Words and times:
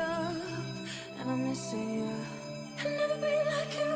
Up 0.00 0.34
and 1.18 1.30
I'm 1.30 1.48
missing 1.48 1.90
you. 2.00 2.14
I'll 2.80 2.90
never 2.90 3.16
be 3.16 3.34
like 3.52 3.72
you. 3.80 3.92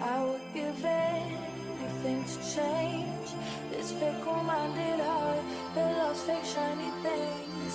I 0.00 0.24
would 0.24 0.46
give 0.52 0.84
anything 0.84 2.24
to 2.24 2.38
change 2.56 3.28
this 3.70 3.92
fickle-minded 3.92 5.00
heart 5.00 5.44
that 5.74 5.88
loves 5.98 6.22
fake 6.22 6.44
shiny 6.44 6.90
things. 7.02 7.74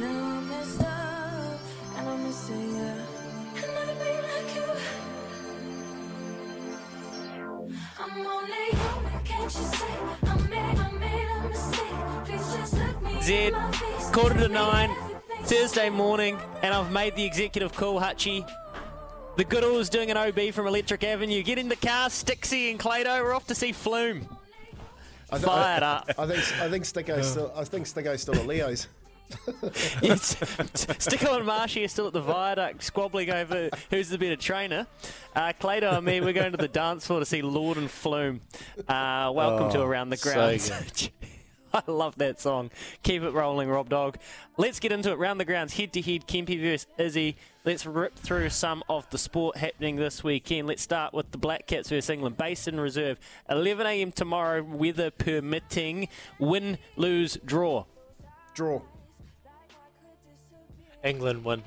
Now 0.00 0.36
I'm 0.36 0.48
messed 0.48 0.80
up 0.80 1.60
and 1.96 2.08
I'm 2.08 2.22
missing 2.24 2.76
you. 2.76 2.94
I'll 3.56 3.72
never 3.74 3.94
be 4.04 4.12
like 4.28 4.50
you. 4.56 4.68
I'm 7.98 8.26
only 8.26 8.66
human, 8.82 9.18
can't 9.24 9.44
you 9.44 9.66
see? 9.78 9.96
I 10.22 10.36
made, 10.48 10.78
I 10.78 10.90
made 11.04 11.28
a 11.36 11.48
mistake. 11.48 11.98
Please 12.24 12.46
just 12.54 12.72
look 12.74 13.02
me 13.02 13.22
Zed, 13.22 13.48
in 13.48 13.52
my 13.54 13.70
face. 13.72 14.03
Quarter 14.14 14.38
to 14.42 14.48
nine, 14.48 14.94
Thursday 15.42 15.90
morning, 15.90 16.38
and 16.62 16.72
I've 16.72 16.92
made 16.92 17.16
the 17.16 17.24
executive 17.24 17.72
call, 17.72 18.00
Hutchie. 18.00 18.48
The 19.36 19.42
Goodall's 19.42 19.88
doing 19.88 20.08
an 20.08 20.16
OB 20.16 20.54
from 20.54 20.68
Electric 20.68 21.02
Avenue. 21.02 21.42
Get 21.42 21.58
in 21.58 21.68
the 21.68 21.74
car, 21.74 22.08
Stixie 22.08 22.70
and 22.70 22.78
Clado. 22.78 23.20
We're 23.20 23.34
off 23.34 23.48
to 23.48 23.56
see 23.56 23.72
Flume. 23.72 24.28
I 25.32 25.38
th- 25.38 25.44
Fired 25.44 25.82
I, 25.82 25.92
up. 25.96 26.10
I 26.16 26.26
think 26.28 26.60
I 26.60 26.70
think 26.70 26.84
Sticko's 26.84 27.28
still 27.28 27.52
I 27.56 27.64
think 27.64 27.86
Sticko's 27.86 28.22
still 28.22 28.36
at 28.36 28.46
Leo's. 28.46 28.86
Yes. 30.00 30.36
Sticko 30.36 31.36
and 31.38 31.44
Marshy 31.44 31.82
are 31.84 31.88
still 31.88 32.06
at 32.06 32.12
the 32.12 32.20
viaduct, 32.20 32.84
squabbling 32.84 33.30
over 33.30 33.68
who's 33.90 34.10
the 34.10 34.18
better 34.18 34.36
trainer. 34.36 34.86
Uh, 35.34 35.52
Clado 35.60 35.92
and 35.92 36.06
me, 36.06 36.20
we're 36.20 36.32
going 36.32 36.52
to 36.52 36.58
the 36.58 36.68
dance 36.68 37.04
floor 37.04 37.18
to 37.18 37.26
see 37.26 37.42
Lorde 37.42 37.78
and 37.78 37.90
Flume. 37.90 38.42
Uh, 38.86 39.32
welcome 39.34 39.72
to 39.72 39.82
Around 39.82 40.10
the 40.10 40.16
so 40.18 40.32
Grounds. 40.32 41.10
I 41.86 41.90
love 41.90 42.16
that 42.18 42.40
song. 42.40 42.70
Keep 43.02 43.22
it 43.22 43.30
rolling, 43.30 43.68
Rob 43.68 43.88
Dog. 43.88 44.18
Let's 44.56 44.78
get 44.78 44.92
into 44.92 45.10
it. 45.10 45.18
Round 45.18 45.40
the 45.40 45.44
grounds, 45.44 45.74
head 45.74 45.92
to 45.94 46.00
head, 46.02 46.26
Kempy 46.28 46.60
versus 46.60 46.86
Izzy. 46.98 47.36
Let's 47.64 47.84
rip 47.84 48.14
through 48.16 48.50
some 48.50 48.84
of 48.88 49.08
the 49.10 49.18
sport 49.18 49.56
happening 49.56 49.96
this 49.96 50.22
weekend. 50.22 50.68
Let's 50.68 50.82
start 50.82 51.12
with 51.14 51.32
the 51.32 51.38
Black 51.38 51.66
Cats 51.66 51.88
versus 51.88 52.10
England. 52.10 52.36
Basin 52.36 52.78
Reserve, 52.78 53.18
11 53.50 53.86
a.m. 53.86 54.12
tomorrow, 54.12 54.62
weather 54.62 55.10
permitting. 55.10 56.08
Win, 56.38 56.78
lose, 56.96 57.38
draw. 57.44 57.86
Draw. 58.54 58.82
England 61.02 61.44
win. 61.44 61.62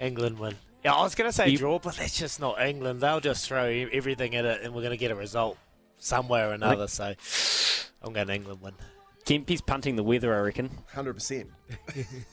England 0.00 0.38
win. 0.38 0.54
Yeah, 0.84 0.94
I 0.94 1.02
was 1.02 1.14
going 1.14 1.28
to 1.28 1.32
say 1.32 1.48
You- 1.48 1.58
draw, 1.58 1.78
but 1.78 1.96
that's 1.96 2.16
just 2.16 2.40
not 2.40 2.60
England. 2.60 3.00
They'll 3.00 3.20
just 3.20 3.46
throw 3.46 3.64
everything 3.66 4.34
at 4.36 4.44
it, 4.44 4.62
and 4.62 4.72
we're 4.74 4.82
going 4.82 4.92
to 4.92 4.96
get 4.96 5.10
a 5.10 5.14
result 5.16 5.58
somewhere 5.98 6.50
or 6.50 6.52
another. 6.54 6.86
So 6.86 7.14
I'm 8.02 8.12
going 8.12 8.30
England 8.30 8.60
win. 8.60 8.74
Kempy's 9.24 9.60
punting 9.60 9.96
the 9.96 10.02
weather, 10.02 10.34
I 10.34 10.40
reckon. 10.40 10.70
Hundred 10.94 11.14
percent. 11.14 11.50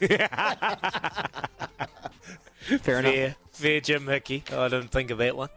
Fair 2.80 2.98
enough. 2.98 3.14
Fair, 3.14 3.34
fair, 3.52 3.80
Jim 3.80 4.06
Hickey. 4.06 4.42
I 4.50 4.68
didn't 4.68 4.88
think 4.88 5.10
of 5.10 5.18
that 5.18 5.36
one. 5.36 5.50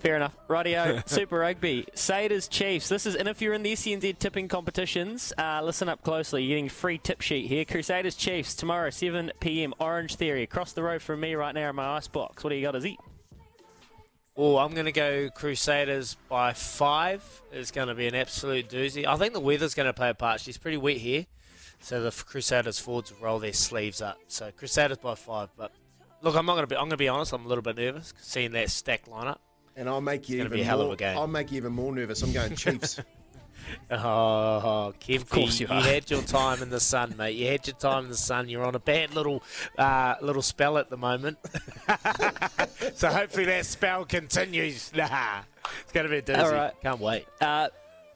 Fair 0.00 0.16
enough. 0.16 0.36
Rightio, 0.48 1.08
Super 1.08 1.38
Rugby. 1.38 1.86
Saders 1.94 2.50
Chiefs. 2.50 2.88
This 2.88 3.06
is, 3.06 3.14
and 3.14 3.28
if 3.28 3.40
you're 3.40 3.54
in 3.54 3.62
the 3.62 3.72
SNZ 3.72 4.18
tipping 4.18 4.48
competitions, 4.48 5.32
uh, 5.38 5.62
listen 5.62 5.88
up 5.88 6.02
closely. 6.02 6.42
You're 6.42 6.56
getting 6.56 6.68
free 6.68 6.98
tip 6.98 7.22
sheet 7.22 7.46
here. 7.46 7.64
Crusaders 7.64 8.16
Chiefs 8.16 8.54
tomorrow, 8.54 8.90
7 8.90 9.32
p.m. 9.40 9.72
Orangetheory. 9.80 10.42
Across 10.42 10.74
the 10.74 10.82
road 10.82 11.00
from 11.00 11.20
me 11.20 11.34
right 11.34 11.54
now 11.54 11.70
in 11.70 11.76
my 11.76 11.96
ice 11.96 12.08
box. 12.08 12.44
What 12.44 12.50
do 12.50 12.56
you 12.56 12.62
got, 12.62 12.74
Izzy? 12.76 12.98
Oh, 14.38 14.58
I'm 14.58 14.74
going 14.74 14.84
to 14.86 14.92
go 14.92 15.30
Crusaders 15.30 16.16
by 16.28 16.52
five. 16.52 17.22
It's 17.52 17.70
going 17.70 17.88
to 17.88 17.94
be 17.94 18.06
an 18.06 18.14
absolute 18.14 18.68
doozy. 18.68 19.06
I 19.06 19.16
think 19.16 19.32
the 19.32 19.40
weather's 19.40 19.74
going 19.74 19.86
to 19.86 19.94
play 19.94 20.10
a 20.10 20.14
part. 20.14 20.40
She's 20.40 20.58
pretty 20.58 20.76
wet 20.76 20.98
here, 20.98 21.24
so 21.80 22.02
the 22.02 22.10
Crusaders 22.10 22.78
forwards 22.78 23.14
roll 23.18 23.38
their 23.38 23.54
sleeves 23.54 24.02
up. 24.02 24.18
So 24.28 24.50
Crusaders 24.50 24.98
by 24.98 25.14
five. 25.14 25.48
But 25.56 25.72
look, 26.20 26.36
I'm 26.36 26.44
not 26.44 26.54
going 26.54 26.64
to 26.64 26.66
be. 26.66 26.76
I'm 26.76 26.82
going 26.82 26.90
to 26.90 26.96
be 26.98 27.08
honest. 27.08 27.32
I'm 27.32 27.46
a 27.46 27.48
little 27.48 27.62
bit 27.62 27.76
nervous 27.76 28.12
seeing 28.20 28.52
that 28.52 28.68
stacked 28.70 29.08
lineup. 29.08 29.38
And 29.74 29.88
I'll 29.88 30.00
make 30.02 30.28
you 30.28 30.38
even 30.40 30.52
be 30.52 30.60
a 30.60 30.64
hell 30.64 30.80
of 30.80 30.86
more, 30.86 30.94
a 30.94 30.98
game. 30.98 31.16
I'll 31.16 31.26
make 31.26 31.50
you 31.50 31.56
even 31.56 31.72
more 31.72 31.94
nervous. 31.94 32.22
I'm 32.22 32.32
going 32.32 32.56
Chiefs. 32.56 33.00
Oh, 33.90 34.92
Kempy, 35.00 35.16
Of 35.16 35.28
course 35.30 35.60
you 35.60 35.66
you, 35.68 35.74
had 35.74 36.10
your 36.10 36.22
time 36.22 36.62
in 36.62 36.70
the 36.70 36.80
sun, 36.80 37.14
mate. 37.16 37.36
You 37.36 37.46
had 37.46 37.66
your 37.66 37.76
time 37.76 38.04
in 38.04 38.10
the 38.10 38.16
sun. 38.16 38.48
You're 38.48 38.64
on 38.64 38.74
a 38.74 38.80
bad 38.80 39.14
little 39.14 39.42
uh, 39.78 40.14
little 40.20 40.42
spell 40.42 40.78
at 40.78 40.90
the 40.90 40.96
moment. 40.96 41.38
so 42.94 43.08
hopefully 43.08 43.44
that 43.46 43.66
spell 43.66 44.04
continues. 44.04 44.92
Nah, 44.96 45.40
it's 45.82 45.92
going 45.92 46.06
to 46.06 46.10
be 46.10 46.18
a 46.18 46.22
doozy. 46.22 46.42
All 46.42 46.52
right. 46.52 46.72
Can't 46.82 47.00
wait. 47.00 47.26
Uh, 47.40 47.68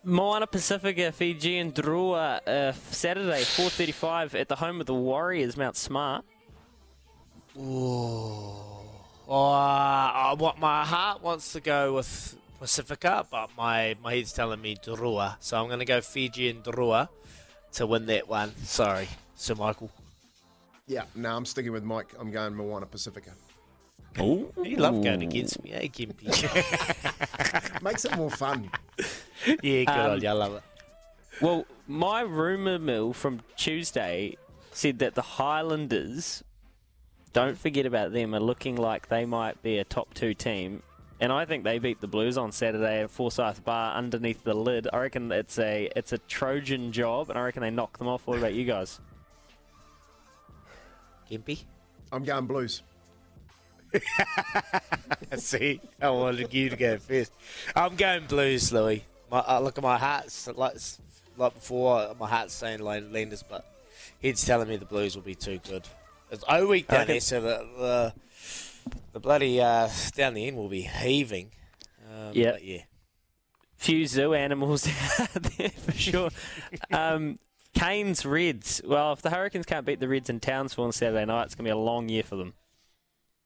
Moana 0.03 0.47
Pacifica, 0.47 1.13
Fijian 1.13 1.73
Drua, 1.73 2.41
uh, 2.47 2.73
Saturday, 2.73 3.43
4.35 3.43 4.39
at 4.39 4.49
the 4.49 4.57
home 4.57 4.81
of 4.81 4.87
the 4.87 4.95
Warriors, 4.95 5.57
Mount 5.57 5.77
Smart. 5.77 6.25
Oh, 7.59 8.91
I 9.29 10.35
want 10.39 10.59
my 10.59 10.85
heart 10.85 11.23
wants 11.23 11.53
to 11.53 11.61
go 11.61 11.95
with 11.95 12.37
Pacifica, 12.61 13.27
but 13.31 13.51
my 13.57 13.97
my 14.03 14.15
head's 14.15 14.33
telling 14.33 14.61
me 14.61 14.77
Drua. 14.77 15.37
So 15.41 15.59
I'm 15.61 15.67
going 15.67 15.79
to 15.81 15.85
go 15.85 16.01
Fijian 16.01 16.63
Drua 16.63 17.09
to 17.73 17.87
win 17.87 18.07
that 18.07 18.29
one. 18.29 18.55
Sorry, 18.65 19.09
Sir 19.35 19.55
Michael. 19.55 19.91
yeah, 20.87 21.05
no, 21.15 21.35
I'm 21.35 21.45
sticking 21.47 21.73
with 21.73 21.83
Mike. 21.85 22.09
I'm 22.19 22.31
going 22.31 22.55
Moana 22.55 22.87
Pacifica. 22.87 23.31
Oh, 24.19 24.51
You 24.63 24.77
love 24.77 25.03
going 25.05 25.23
against 25.23 25.63
me, 25.63 25.71
eh, 25.73 25.87
Gimpy? 25.87 26.27
Makes 27.83 28.05
it 28.07 28.17
more 28.17 28.31
fun. 28.31 28.69
yeah, 29.63 29.85
good 29.85 29.89
Um, 29.89 30.11
on 30.13 30.21
you. 30.21 30.29
I 30.29 30.33
love 30.33 30.55
it. 30.57 30.63
Well, 31.41 31.65
my 31.87 32.21
rumour 32.23 32.79
mill 32.81 33.13
from 33.13 33.41
Tuesday 33.57 34.37
said 34.73 34.99
that 34.99 35.15
the 35.15 35.23
Highlanders, 35.23 36.43
don't 37.33 37.57
forget 37.57 37.87
about 37.87 38.13
them, 38.13 38.35
are 38.35 38.41
looking 38.41 38.75
like 38.75 39.09
they 39.09 39.25
might 39.25 39.63
be 39.63 39.79
a 39.79 39.85
top 39.85 40.13
two 40.13 40.35
team. 40.35 40.83
And 41.21 41.31
I 41.33 41.45
think 41.45 41.65
they 41.65 41.79
beat 41.79 42.01
the 42.01 42.07
Blues 42.09 42.39
on 42.39 42.51
Saturday 42.51 43.03
at 43.03 43.11
Forsyth 43.11 43.63
Bar 43.65 43.95
underneath 43.95 44.43
the 44.43 44.55
lid. 44.55 44.89
I 44.91 44.99
reckon 45.01 45.31
it's 45.33 45.59
a 45.59 45.91
it's 45.95 46.13
a 46.13 46.19
Trojan 46.19 46.93
job, 46.93 47.29
and 47.29 47.39
I 47.39 47.43
reckon 47.43 47.61
they 47.63 47.71
knock 47.71 47.99
them 47.99 48.09
off. 48.09 48.27
What 48.27 48.39
about 48.39 48.55
you 48.55 48.65
guys? 48.65 48.99
Gimpy? 51.31 51.65
I'm 52.11 52.25
going 52.25 52.47
Blues. 52.47 52.83
See, 55.37 55.81
I 56.01 56.11
wanted 56.11 56.53
you 56.55 56.71
to 56.71 56.77
go 56.77 56.99
first. 56.99 57.33
I'm 57.75 57.97
going 57.97 58.27
Blues, 58.27 58.73
Louis. 58.73 59.05
My, 59.31 59.39
uh, 59.41 59.61
look 59.61 59.79
at 59.79 59.85
my 59.85 59.99
heart's 59.99 60.47
like 60.49 60.77
like 61.37 61.55
before. 61.55 62.15
My 62.19 62.29
heart's 62.29 62.55
saying 62.55 62.81
Lan- 62.81 63.13
Landers, 63.13 63.45
but 63.49 63.65
he's 64.21 64.45
telling 64.45 64.69
me 64.69 64.77
the 64.77 64.85
Blues 64.87 65.15
will 65.17 65.23
be 65.23 65.35
too 65.35 65.61
good. 65.69 65.87
It's 66.31 66.45
O 66.49 66.67
week 66.67 66.89
down 66.89 67.03
Okay. 67.03 67.13
there, 67.15 67.21
so 67.21 67.41
the 67.41 67.67
the, 67.79 68.15
the 69.13 69.21
bloody 69.21 69.61
uh, 69.61 69.89
down 70.15 70.35
the 70.35 70.47
end 70.47 70.57
will 70.57 70.69
be 70.69 70.83
heaving. 70.83 71.51
Um, 72.11 72.31
Yep. 72.33 72.55
but 72.55 72.65
yeah. 72.65 72.83
Few 73.77 74.07
zoo 74.07 74.35
animals 74.35 74.87
out 75.21 75.33
there 75.35 75.71
for 75.71 75.93
sure. 75.93 76.31
Um, 76.93 77.39
Canes 77.75 78.27
Reds. 78.27 78.83
Well, 78.85 79.13
if 79.13 79.23
the 79.23 79.31
Hurricanes 79.31 79.65
can't 79.65 79.87
beat 79.87 80.01
the 80.01 80.09
Reds 80.09 80.29
in 80.29 80.41
Townsville 80.41 80.85
on 80.85 80.93
Saturday 80.93 81.25
night, 81.25 81.45
it's 81.45 81.55
going 81.55 81.65
to 81.65 81.69
be 81.69 81.73
a 81.73 81.77
long 81.77 82.09
year 82.09 82.23
for 82.25 82.37
them. 82.37 82.55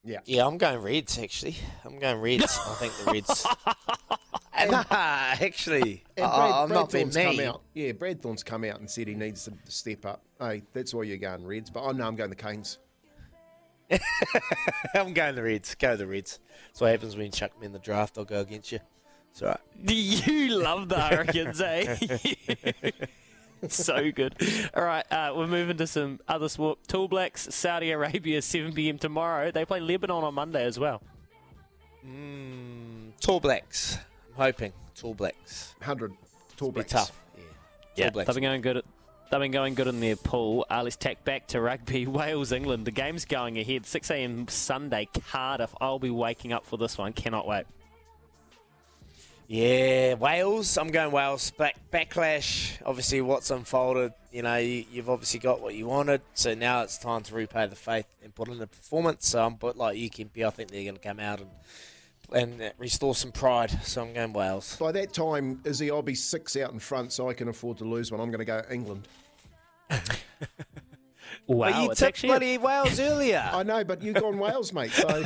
Yeah. 0.03 0.19
Yeah, 0.25 0.45
I'm 0.45 0.57
going 0.57 0.81
Reds 0.81 1.17
actually. 1.19 1.55
I'm 1.83 1.99
going 1.99 2.19
Reds. 2.19 2.59
I 2.65 2.73
think 2.75 2.93
the 3.05 3.11
Reds. 3.11 3.47
nah, 4.69 4.83
actually, 4.89 6.03
And 6.17 6.25
I- 6.25 6.35
Brad, 6.35 6.51
I'm 6.51 6.67
Brad 6.67 6.79
not 6.79 6.91
being 6.91 7.09
Thorne's 7.09 7.25
come 7.27 7.37
mean. 7.37 7.47
out. 7.47 7.61
Yeah, 7.73 7.91
Brad 7.93 8.21
Thorne's 8.21 8.43
come 8.43 8.63
out 8.65 8.79
and 8.79 8.89
said 8.89 9.07
he 9.07 9.15
needs 9.15 9.45
to 9.45 9.53
step 9.71 10.05
up. 10.05 10.23
Hey, 10.39 10.63
that's 10.73 10.93
why 10.93 11.03
you're 11.03 11.17
going 11.17 11.45
Reds. 11.45 11.69
But 11.69 11.85
I 11.85 11.91
know 11.91 12.05
I'm 12.07 12.15
going 12.15 12.29
the 12.29 12.35
Canes. 12.35 12.79
I'm 14.95 15.13
going 15.13 15.35
the 15.35 15.43
Reds. 15.43 15.75
Go 15.75 15.95
the 15.95 16.07
Reds. 16.07 16.39
That's 16.67 16.81
what 16.81 16.91
happens 16.91 17.15
when 17.15 17.27
you 17.27 17.31
chuck 17.31 17.59
me 17.59 17.65
in 17.65 17.73
the 17.73 17.79
draft. 17.79 18.17
I'll 18.17 18.25
go 18.25 18.39
against 18.39 18.71
you. 18.71 18.79
It's 19.31 19.41
all 19.41 19.49
right. 19.49 19.59
You 19.87 20.57
love 20.57 20.89
the 20.89 20.99
Hurricanes, 20.99 21.61
eh? 21.61 21.97
so 23.67 24.11
good. 24.11 24.35
All 24.73 24.83
right, 24.83 25.05
uh, 25.11 25.33
we're 25.35 25.47
moving 25.47 25.77
to 25.77 25.87
some 25.87 26.19
other 26.27 26.49
sport. 26.49 26.79
Tall 26.87 27.07
Blacks, 27.07 27.53
Saudi 27.53 27.91
Arabia, 27.91 28.41
7 28.41 28.73
p.m. 28.73 28.97
tomorrow. 28.97 29.51
They 29.51 29.65
play 29.65 29.79
Lebanon 29.79 30.23
on 30.23 30.33
Monday 30.33 30.63
as 30.63 30.79
well. 30.79 31.01
Mm, 32.05 33.19
tall 33.19 33.39
blacks. 33.39 33.97
I'm 34.29 34.43
hoping 34.43 34.73
tall 34.95 35.13
blacks. 35.13 35.73
100 35.79 36.13
tall 36.55 36.71
Blacks. 36.71 36.93
Be 36.93 36.97
tough. 36.97 37.21
Yeah. 37.95 38.05
Tall 38.05 38.11
blacks. 38.11 38.27
they've 38.27 38.35
been 38.35 38.43
going 38.43 38.61
good. 38.61 38.77
At, 38.77 38.85
they've 39.29 39.39
been 39.39 39.51
going 39.51 39.75
good 39.75 39.87
in 39.87 39.99
their 39.99 40.15
pool. 40.15 40.65
Uh, 40.69 40.81
let's 40.83 40.95
take 40.95 41.23
back 41.23 41.47
to 41.47 41.61
rugby. 41.61 42.07
Wales, 42.07 42.51
England. 42.51 42.85
The 42.85 42.91
game's 42.91 43.25
going 43.25 43.57
ahead. 43.57 43.85
6 43.85 44.11
a.m. 44.11 44.47
Sunday, 44.47 45.07
Cardiff. 45.31 45.73
I'll 45.79 45.99
be 45.99 46.09
waking 46.09 46.53
up 46.53 46.65
for 46.65 46.77
this 46.77 46.97
one. 46.97 47.13
Cannot 47.13 47.47
wait. 47.47 47.65
Yeah, 49.47 50.15
Wales. 50.15 50.75
I'm 50.77 50.89
going 50.89 51.11
Wales. 51.11 51.51
Back 51.51 51.75
backlash. 51.91 52.81
Obviously, 52.83 53.21
what's 53.21 53.51
unfolded. 53.51 54.13
You 54.31 54.41
know, 54.41 54.55
you, 54.57 54.85
you've 54.91 55.09
obviously 55.09 55.39
got 55.39 55.61
what 55.61 55.75
you 55.75 55.85
wanted. 55.85 56.21
So 56.33 56.55
now 56.55 56.81
it's 56.81 56.97
time 56.97 57.21
to 57.23 57.35
repay 57.35 57.67
the 57.67 57.75
faith 57.75 58.07
and 58.23 58.33
put 58.33 58.47
in 58.47 58.59
a 58.59 58.67
performance. 58.67 59.27
So 59.27 59.45
I'm 59.45 59.55
but 59.55 59.77
like 59.77 59.97
you. 59.97 60.09
I 60.45 60.49
think 60.49 60.71
they're 60.71 60.83
going 60.83 60.95
to 60.95 61.01
come 61.01 61.19
out 61.19 61.41
and 61.41 61.49
and 62.33 62.61
uh, 62.61 62.69
restore 62.77 63.15
some 63.15 63.31
pride. 63.31 63.71
So 63.83 64.01
I'm 64.01 64.13
going 64.13 64.33
Wales. 64.33 64.77
By 64.77 64.91
that 64.93 65.13
time, 65.13 65.61
Izzy, 65.65 65.91
I'll 65.91 66.01
be 66.01 66.15
six 66.15 66.55
out 66.57 66.71
in 66.71 66.79
front, 66.79 67.11
so 67.13 67.29
I 67.29 67.33
can 67.33 67.47
afford 67.47 67.77
to 67.79 67.85
lose 67.85 68.11
one. 68.11 68.21
I'm 68.21 68.31
going 68.31 68.39
to 68.39 68.45
go 68.45 68.61
England. 68.69 69.07
Wow, 71.47 71.71
but 71.71 71.81
you 71.83 71.91
it's 71.91 71.99
took 71.99 72.07
actually 72.07 72.29
a- 72.29 72.31
bloody 72.33 72.57
Wales 72.57 72.99
earlier. 72.99 73.49
I 73.53 73.63
know, 73.63 73.83
but 73.83 74.01
you've 74.01 74.15
gone 74.15 74.39
Wales, 74.39 74.73
mate, 74.73 74.91
so 74.91 75.23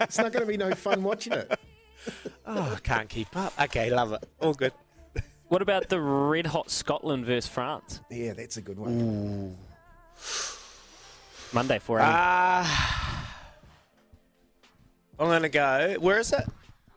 it's 0.00 0.16
not 0.18 0.32
going 0.32 0.40
to 0.40 0.46
be 0.46 0.56
no 0.56 0.72
fun 0.72 1.02
watching 1.02 1.34
it. 1.34 1.58
oh, 2.46 2.74
I 2.76 2.80
can't 2.80 3.08
keep 3.08 3.36
up. 3.36 3.52
Okay, 3.60 3.90
love 3.90 4.12
it. 4.12 4.26
All 4.40 4.54
good. 4.54 4.72
What 5.48 5.60
about 5.62 5.88
the 5.88 6.00
red 6.00 6.46
hot 6.46 6.70
Scotland 6.70 7.26
versus 7.26 7.50
France? 7.50 8.00
Yeah, 8.10 8.32
that's 8.32 8.56
a 8.56 8.62
good 8.62 8.78
one. 8.78 9.56
Monday, 11.52 11.78
4 11.78 11.98
a.m. 11.98 12.08
Ah. 12.10 13.29
I'm 15.20 15.26
going 15.26 15.42
to 15.42 15.50
go. 15.50 15.96
Where 16.00 16.18
is 16.18 16.32
it? 16.32 16.44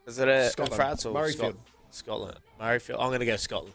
Is 0.08 0.18
it 0.18 0.30
a, 0.30 0.50
Scotland. 0.50 0.76
France 0.76 1.06
or 1.06 1.14
Murrayfield. 1.14 1.56
Scotland? 1.92 2.38
Murrayfield. 2.60 2.96
I'm 3.00 3.10
going 3.10 3.20
to 3.20 3.26
go 3.26 3.36
Scotland. 3.36 3.74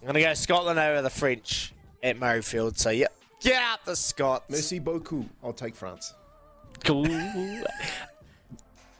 I'm 0.00 0.06
going 0.08 0.14
to 0.14 0.20
go 0.20 0.34
Scotland 0.34 0.78
over 0.80 1.00
the 1.00 1.10
French 1.10 1.72
at 2.02 2.18
Murrayfield. 2.18 2.76
So, 2.76 2.90
yeah. 2.90 3.06
Get 3.40 3.62
out 3.62 3.84
the 3.84 3.94
Scots. 3.94 4.50
Merci 4.50 4.80
beaucoup. 4.80 5.26
I'll 5.44 5.52
take 5.52 5.76
France. 5.76 6.12
Cool. 6.82 7.06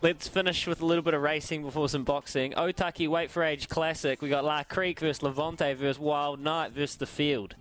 Let's 0.00 0.28
finish 0.28 0.64
with 0.68 0.80
a 0.80 0.86
little 0.86 1.02
bit 1.02 1.14
of 1.14 1.22
racing 1.22 1.62
before 1.62 1.88
some 1.88 2.04
boxing. 2.04 2.52
Otaki 2.52 3.08
Weight 3.08 3.32
for 3.32 3.42
Age 3.42 3.68
Classic. 3.68 4.22
We 4.22 4.28
got 4.28 4.44
La 4.44 4.62
Crique 4.62 5.00
versus 5.00 5.24
Levante 5.24 5.74
versus 5.74 5.98
Wild 5.98 6.38
Knight 6.38 6.70
versus 6.70 6.94
the 6.96 7.06
Field. 7.06 7.56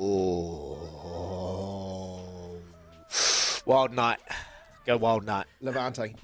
Oh. 0.00 0.78
Wild 3.66 3.92
Night. 3.92 4.18
Go 4.86 4.96
Wild 4.96 5.24
Night. 5.24 5.46
Levante. 5.60 6.14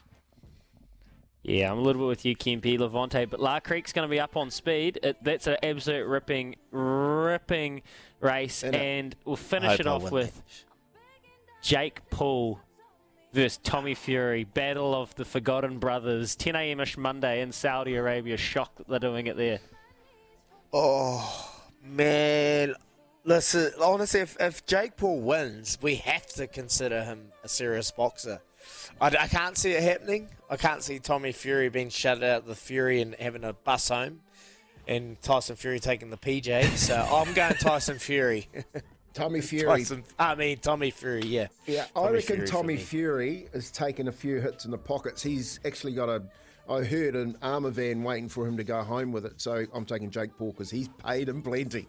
Yeah, 1.42 1.72
I'm 1.72 1.78
a 1.78 1.80
little 1.80 2.02
bit 2.02 2.08
with 2.08 2.24
you, 2.26 2.36
Kempe, 2.36 2.78
Levante, 2.78 3.24
but 3.24 3.40
La 3.40 3.60
Crique's 3.60 3.92
going 3.94 4.06
to 4.06 4.10
be 4.10 4.20
up 4.20 4.36
on 4.36 4.50
speed. 4.50 4.98
It, 5.02 5.16
that's 5.24 5.46
an 5.46 5.56
absolute 5.62 6.06
ripping, 6.06 6.56
ripping 6.70 7.80
race, 8.20 8.62
Isn't 8.62 8.74
it? 8.74 8.78
and 8.78 9.16
we'll 9.24 9.36
finish 9.36 9.80
it 9.80 9.86
I 9.86 9.90
off 9.90 10.02
win 10.04 10.12
with 10.12 10.42
Jake 11.62 12.02
Paul 12.10 12.60
versus 13.32 13.58
Tommy 13.62 13.94
Fury, 13.94 14.44
battle 14.44 14.94
of 14.94 15.14
the 15.14 15.24
Forgotten 15.24 15.78
Brothers, 15.78 16.36
10 16.36 16.56
a.m.ish 16.56 16.98
Monday 16.98 17.40
in 17.40 17.52
Saudi 17.52 17.94
Arabia. 17.94 18.36
Shocked 18.36 18.76
that 18.76 18.88
they're 18.88 18.98
doing 18.98 19.26
it 19.26 19.38
there. 19.38 19.60
Oh 20.74 21.62
man, 21.82 22.74
listen. 23.24 23.72
Honestly, 23.80 24.20
if, 24.20 24.36
if 24.38 24.66
Jake 24.66 24.96
Paul 24.98 25.20
wins, 25.22 25.78
we 25.80 25.94
have 25.96 26.26
to 26.34 26.46
consider 26.46 27.02
him 27.02 27.32
a 27.42 27.48
serious 27.48 27.90
boxer. 27.90 28.42
I, 29.00 29.06
I 29.06 29.28
can't 29.28 29.56
see 29.56 29.72
it 29.72 29.82
happening. 29.82 30.28
I 30.48 30.56
can't 30.56 30.82
see 30.82 30.98
Tommy 30.98 31.32
Fury 31.32 31.68
being 31.68 31.90
shut 31.90 32.18
out 32.22 32.42
of 32.42 32.46
the 32.46 32.54
Fury 32.54 33.00
and 33.00 33.14
having 33.16 33.44
a 33.44 33.52
bus 33.52 33.88
home, 33.88 34.20
and 34.86 35.20
Tyson 35.22 35.56
Fury 35.56 35.80
taking 35.80 36.10
the 36.10 36.16
PJ. 36.16 36.76
So 36.76 36.96
I'm 37.12 37.32
going 37.34 37.54
Tyson 37.54 37.98
Fury. 37.98 38.48
Tommy 39.14 39.40
Fury. 39.40 39.66
Tyson, 39.66 40.04
I 40.18 40.34
mean 40.34 40.58
Tommy 40.58 40.90
Fury. 40.90 41.22
Yeah. 41.24 41.48
Yeah, 41.66 41.86
I 41.96 42.10
reckon 42.10 42.36
Fury 42.36 42.46
Tommy. 42.48 42.76
Fury 42.76 43.48
has 43.52 43.70
taken 43.70 44.08
a 44.08 44.12
few 44.12 44.40
hits 44.40 44.64
in 44.64 44.70
the 44.70 44.78
pockets. 44.78 45.22
He's 45.22 45.58
actually 45.64 45.94
got 45.94 46.08
a, 46.08 46.22
I 46.68 46.84
heard 46.84 47.16
an 47.16 47.36
armour 47.42 47.70
van 47.70 48.02
waiting 48.02 48.28
for 48.28 48.46
him 48.46 48.56
to 48.56 48.64
go 48.64 48.82
home 48.82 49.10
with 49.12 49.26
it. 49.26 49.40
So 49.40 49.66
I'm 49.74 49.84
taking 49.84 50.10
Jake 50.10 50.36
Paul 50.36 50.52
because 50.52 50.70
he's 50.70 50.88
paid 51.04 51.28
him 51.28 51.42
plenty. 51.42 51.88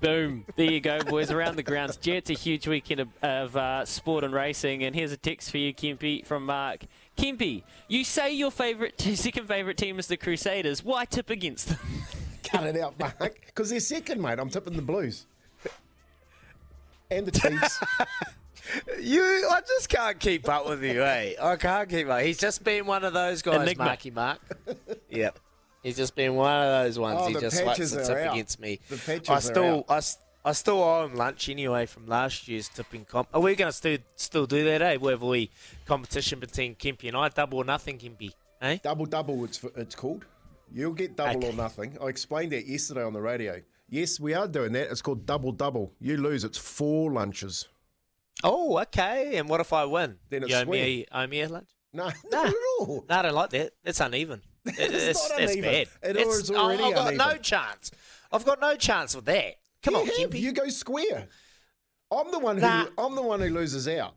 Boom. 0.00 0.44
There 0.56 0.70
you 0.70 0.80
go, 0.80 1.00
boys. 1.00 1.30
Around 1.30 1.56
the 1.56 1.62
grounds. 1.62 1.96
Jet's 1.96 2.30
a 2.30 2.34
huge 2.34 2.66
weekend 2.68 3.00
of, 3.00 3.08
of 3.22 3.56
uh, 3.56 3.84
sport 3.84 4.24
and 4.24 4.32
racing. 4.32 4.84
And 4.84 4.94
here's 4.94 5.12
a 5.12 5.16
text 5.16 5.50
for 5.50 5.58
you, 5.58 5.72
Kempy, 5.74 6.24
from 6.24 6.46
Mark. 6.46 6.84
Kempy, 7.16 7.62
you 7.88 8.04
say 8.04 8.32
your 8.32 8.50
favourite, 8.50 9.00
second 9.14 9.48
favourite 9.48 9.76
team 9.76 9.98
is 9.98 10.06
the 10.06 10.16
Crusaders. 10.16 10.84
Why 10.84 11.04
tip 11.04 11.30
against 11.30 11.68
them? 11.68 11.78
Cut 12.44 12.64
it 12.64 12.76
out, 12.78 12.98
Mark. 12.98 13.40
Because 13.46 13.70
they're 13.70 13.80
second, 13.80 14.20
mate. 14.20 14.38
I'm 14.38 14.50
tipping 14.50 14.76
the 14.76 14.82
Blues. 14.82 15.26
And 17.10 17.26
the 17.26 17.32
Chiefs. 17.32 17.80
You, 19.00 19.22
I 19.22 19.60
just 19.60 19.88
can't 19.88 20.18
keep 20.18 20.48
up 20.48 20.68
with 20.68 20.82
you, 20.82 21.00
eh? 21.00 21.34
I 21.40 21.54
can't 21.54 21.88
keep 21.88 22.08
up. 22.08 22.20
He's 22.22 22.36
just 22.36 22.64
been 22.64 22.84
one 22.84 23.04
of 23.04 23.12
those 23.12 23.40
guys, 23.40 23.62
Enigma. 23.62 23.84
Marky 23.84 24.10
Mark. 24.10 24.40
yep. 25.08 25.38
He's 25.86 25.96
just 25.96 26.16
been 26.16 26.34
one 26.34 26.50
of 26.52 26.84
those 26.84 26.98
ones. 26.98 27.20
Oh, 27.22 27.28
he 27.28 27.34
just 27.34 27.64
likes 27.64 27.92
it 27.92 28.10
up 28.10 28.16
out. 28.16 28.32
against 28.32 28.58
me. 28.58 28.80
The 28.88 28.96
patches 28.96 29.28
I 29.30 29.34
are 29.34 29.40
still, 29.40 29.84
I, 29.88 30.00
I, 30.44 30.52
still 30.52 30.82
owe 30.82 31.04
him 31.04 31.14
lunch 31.14 31.48
anyway 31.48 31.86
from 31.86 32.08
last 32.08 32.48
year's 32.48 32.68
tipping 32.68 33.04
comp. 33.04 33.28
Are 33.32 33.40
we 33.40 33.54
going 33.54 33.70
to 33.70 33.72
still 33.72 33.98
still 34.16 34.46
do 34.48 34.64
that, 34.64 34.82
eh? 34.82 34.96
Whether 34.96 35.24
we 35.24 35.48
competition 35.84 36.40
between 36.40 36.74
Kimpy 36.74 37.06
and 37.06 37.16
I, 37.16 37.28
double 37.28 37.58
or 37.58 37.64
nothing, 37.64 37.98
Kimpy, 37.98 38.32
eh? 38.62 38.78
double 38.82 39.06
double, 39.06 39.44
it's, 39.44 39.62
it's 39.76 39.94
called. 39.94 40.24
You'll 40.72 40.92
get 40.92 41.14
double 41.14 41.36
Okay. 41.36 41.50
or 41.50 41.52
nothing. 41.52 41.96
I 42.02 42.06
explained 42.06 42.50
that 42.50 42.66
yesterday 42.66 43.04
on 43.04 43.12
the 43.12 43.20
radio. 43.20 43.62
Yes, 43.88 44.18
we 44.18 44.34
are 44.34 44.48
doing 44.48 44.72
that. 44.72 44.90
It's 44.90 45.02
called 45.02 45.24
double 45.24 45.52
double. 45.52 45.92
You 46.00 46.16
lose, 46.16 46.42
it's 46.42 46.58
four 46.58 47.12
lunches. 47.12 47.68
Oh, 48.42 48.76
okay. 48.80 49.36
And 49.36 49.48
what 49.48 49.60
if 49.60 49.72
I 49.72 49.84
win? 49.84 50.16
Then 50.30 50.42
it's 50.42 50.50
you 50.50 50.58
owe 50.58 50.64
me, 50.64 51.06
owe 51.12 51.26
me 51.28 51.42
a 51.42 51.48
lunch? 51.48 51.68
No, 51.92 52.10
not 52.32 52.46
at 52.48 52.54
all. 52.80 53.04
No, 53.08 53.16
I 53.16 53.22
don't 53.22 53.34
like 53.34 53.50
that. 53.50 53.74
That's 53.84 54.00
uneven. 54.00 54.42
It- 54.78 54.92
it's, 54.92 55.28
not 55.30 55.40
it's 55.40 55.56
bad. 55.56 55.88
It 56.02 56.16
It's- 56.16 56.50
oh, 56.50 56.56
already 56.56 56.82
I've 56.84 56.94
got 56.94 57.14
no 57.14 57.36
chance. 57.38 57.90
I've 58.32 58.44
got 58.44 58.60
no 58.60 58.74
chance 58.76 59.14
with 59.14 59.24
that. 59.26 59.54
Come 59.82 59.94
you 59.94 60.00
on, 60.00 60.06
have. 60.06 60.34
You 60.34 60.52
go 60.52 60.68
square. 60.68 61.28
I'm 62.10 62.30
the 62.30 62.38
one 62.38 62.56
who 62.56 62.62
Nah. 62.62 62.86
I'm 62.98 63.14
the 63.14 63.22
one 63.22 63.40
who 63.40 63.48
loses 63.50 63.86
out 63.88 64.14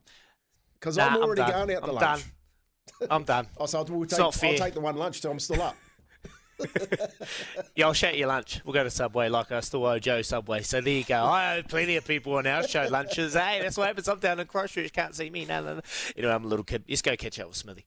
because 0.80 0.98
Nah, 0.98 1.08
I'm 1.08 1.14
I'm 1.18 1.22
already 1.24 1.42
going 1.42 1.54
out 1.76 1.82
the 1.84 1.88
I'm 1.90 1.96
lunch. 1.96 2.24
done. 3.00 3.08
I'm 3.12 3.24
done. 3.24 3.48
Oh, 3.58 3.66
so 3.66 3.84
we'll 3.84 4.04
It's 4.04 4.14
take, 4.16 4.22
I'll 4.22 4.32
take 4.32 4.74
the 4.74 4.80
one 4.82 4.96
lunch 4.98 5.22
till 5.22 5.32
I'm 5.32 5.40
still 5.40 5.62
up. 5.62 5.76
Yeah, 7.76 7.86
I'll 7.86 7.94
shout 7.94 8.18
you 8.18 8.26
lunch. 8.28 8.62
We'll 8.66 8.74
go 8.74 8.84
to 8.84 8.90
Subway 8.90 9.30
like 9.30 9.50
I 9.52 9.62
still 9.62 9.86
owe 9.86 9.98
Joe 10.00 10.22
Subway. 10.22 10.62
So 10.64 10.82
there 10.82 10.94
you 10.94 11.06
go. 11.06 11.16
I 11.24 11.58
owe 11.58 11.64
plenty 11.64 11.96
of 11.96 12.06
people 12.06 12.34
on 12.34 12.46
our 12.46 12.68
show 12.68 12.86
lunches. 12.90 13.34
Hey, 13.34 13.60
that's 13.62 13.78
what 13.78 13.88
happens. 13.88 14.10
I'm 14.10 14.20
down 14.20 14.42
in 14.42 14.48
Christchurch. 14.48 14.92
Can't 14.92 15.16
see 15.16 15.30
me. 15.30 15.46
No, 15.46 15.62
no, 15.64 15.76
no. 15.76 15.82
Anyway, 16.18 16.34
I'm 16.34 16.44
a 16.44 16.48
little 16.48 16.66
kid. 16.66 16.84
Let's 16.90 17.02
go 17.02 17.16
catch 17.16 17.40
up 17.40 17.48
with 17.48 17.56
Smithy. 17.56 17.86